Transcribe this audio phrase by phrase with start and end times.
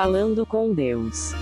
[0.00, 1.34] Falando com Deus.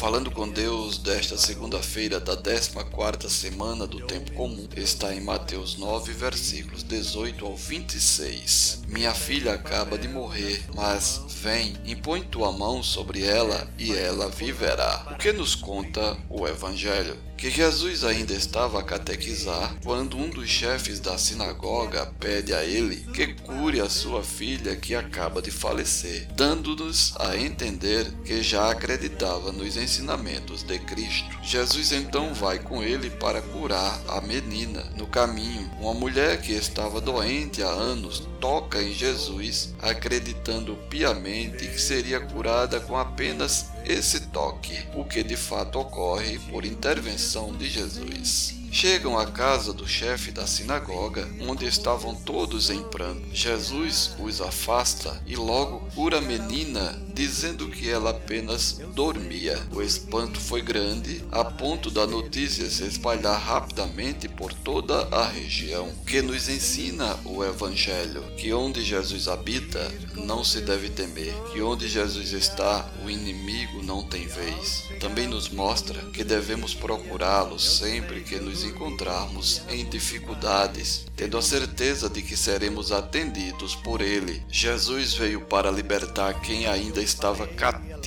[0.00, 6.14] Falando com Deus desta segunda-feira da 14ª semana do tempo comum está em Mateus 9,
[6.14, 8.84] versículos 18 ao 26.
[8.88, 15.06] Minha filha acaba de morrer, mas vem, impõe tua mão sobre ela e ela viverá.
[15.10, 17.18] O que nos conta o evangelho?
[17.40, 22.96] que Jesus ainda estava a catequizar quando um dos chefes da sinagoga pede a ele
[23.14, 29.52] que cure a sua filha que acaba de falecer, dando-nos a entender que já acreditava
[29.52, 31.36] nos ensinamentos de Cristo.
[31.42, 34.84] Jesus então vai com ele para curar a menina.
[34.96, 41.80] No caminho, uma mulher que estava doente há anos toca em Jesus, acreditando piamente que
[41.80, 48.59] seria curada com apenas esse toque, o que de fato ocorre por intervenção de Jesus.
[48.72, 53.20] Chegam à casa do chefe da sinagoga, onde estavam todos em pranto.
[53.32, 59.60] Jesus os afasta e logo cura a menina, dizendo que ela apenas dormia.
[59.72, 65.92] O espanto foi grande, a ponto da notícia se espalhar rapidamente por toda a região,
[66.06, 71.88] que nos ensina o Evangelho, que onde Jesus habita, não se deve temer, que onde
[71.88, 74.84] Jesus está, o inimigo não tem vez.
[75.00, 82.08] Também nos mostra que devemos procurá-lo sempre que nos encontrarmos em dificuldades, tendo a certeza
[82.08, 84.42] de que seremos atendidos por Ele.
[84.48, 87.99] Jesus veio para libertar quem ainda estava cativo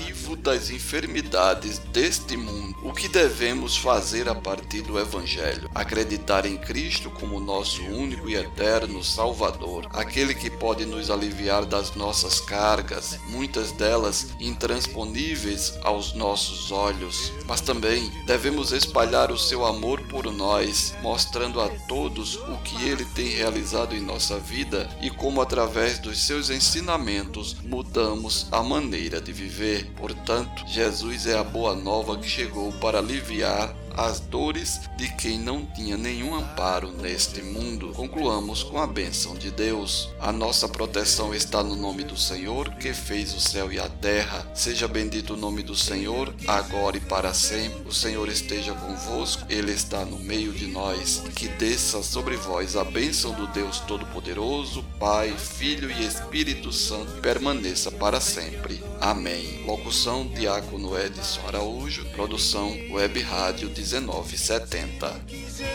[0.44, 2.76] das enfermidades deste mundo.
[2.84, 5.70] O que devemos fazer a partir do Evangelho?
[5.74, 11.96] Acreditar em Cristo como nosso único e eterno Salvador, aquele que pode nos aliviar das
[11.96, 20.02] nossas cargas, muitas delas intransponíveis aos nossos olhos, mas também devemos espalhar o seu amor
[20.10, 25.42] por nós, mostrando a todos o que ele tem realizado em nossa vida e como
[25.42, 29.83] através dos seus ensinamentos mudamos a maneira de viver.
[29.96, 35.66] Portanto, Jesus é a boa nova que chegou para aliviar as dores de quem não
[35.66, 37.92] tinha nenhum amparo neste mundo.
[37.94, 40.10] Concluamos com a bênção de Deus.
[40.20, 44.50] A nossa proteção está no nome do Senhor, que fez o céu e a terra.
[44.54, 47.88] Seja bendito o nome do Senhor, agora e para sempre.
[47.88, 51.24] O Senhor esteja convosco, Ele está no meio de nós.
[51.36, 57.92] Que desça sobre vós a bênção do Deus Todo-Poderoso, Pai, Filho e Espírito Santo, permaneça
[57.92, 58.84] para sempre.
[59.00, 59.64] Amém.
[59.66, 65.12] Locução Diácono Edson Araújo, produção Web Rádio 1970.
[65.28, 65.68] Jesus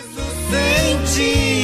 [0.50, 1.57] sentia